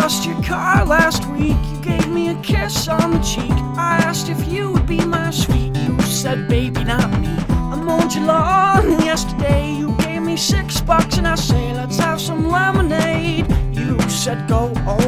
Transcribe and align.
lost 0.00 0.26
your 0.26 0.42
car 0.42 0.84
last 0.84 1.24
week. 1.28 1.56
You 1.70 1.78
gave 1.80 2.08
me 2.08 2.30
a 2.30 2.34
kiss 2.42 2.88
on 2.88 3.12
the 3.12 3.20
cheek. 3.20 3.56
I 3.90 3.92
asked 4.08 4.28
if 4.28 4.40
you 4.52 4.72
would 4.72 4.88
be 4.88 5.00
my 5.04 5.30
sweet. 5.30 5.72
You 5.76 6.00
said, 6.00 6.48
baby, 6.48 6.82
not 6.82 7.08
me. 7.20 7.32
I 7.72 7.76
mowed 7.76 8.12
your 8.12 8.24
lawn 8.24 8.90
yesterday. 9.10 9.72
You 9.72 9.96
gave 9.98 10.22
me 10.22 10.36
six 10.36 10.80
bucks 10.80 11.18
and 11.18 11.28
I 11.28 11.36
say, 11.36 11.72
let's 11.74 11.98
have 11.98 12.20
some 12.20 12.48
lemonade. 12.48 13.46
You 13.72 14.00
said, 14.08 14.48
go 14.48 14.72
away. 14.86 15.03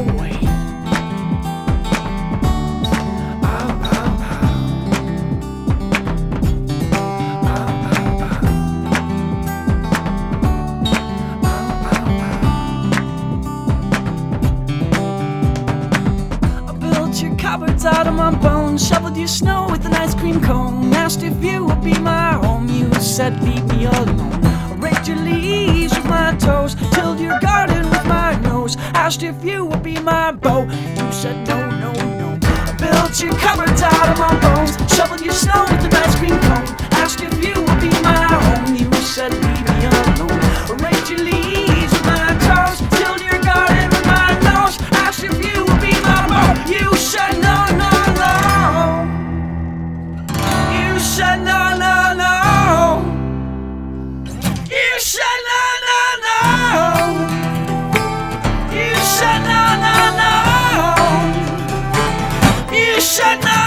Cupboards 17.57 17.85
out 17.85 18.05
of 18.05 18.13
my 18.13 18.29
bones, 18.29 18.87
shoveled 18.87 19.17
your 19.17 19.27
snow 19.27 19.67
with 19.71 19.83
an 19.87 19.93
ice 19.95 20.13
cream 20.13 20.39
cone. 20.39 20.93
Asked 20.93 21.23
if 21.23 21.43
you 21.43 21.65
would 21.65 21.83
be 21.83 21.97
my 21.97 22.33
home, 22.33 22.69
you 22.69 22.93
said 23.01 23.43
leave 23.43 23.65
me 23.65 23.85
alone. 23.85 24.45
I 24.45 24.75
raked 24.75 25.07
your 25.07 25.17
leaves 25.17 25.91
with 25.97 26.05
my 26.05 26.37
toes, 26.37 26.75
tilled 26.91 27.19
your 27.19 27.39
garden 27.39 27.89
with 27.89 28.05
my 28.05 28.35
nose. 28.41 28.77
Asked 28.93 29.23
if 29.23 29.43
you 29.43 29.65
would 29.65 29.81
be 29.81 29.97
my 29.99 30.33
beau, 30.33 30.65
you 30.65 31.11
said 31.11 31.47
no, 31.47 31.67
no, 31.67 31.93
no. 31.93 32.39
I 32.43 32.75
built 32.77 33.19
your 33.23 33.33
should 51.17 51.39
know, 51.39 51.75
no, 51.83 52.13
no. 52.13 52.33
You 54.69 54.99
should 54.99 55.41
know, 55.47 55.67
no, 55.87 56.01
no. 56.27 56.39
You 58.71 58.93
should 59.13 59.41
know, 59.49 59.69
no, 59.85 59.97
no. 60.21 60.33
You 62.71 63.01
should 63.01 63.39
know. 63.43 63.66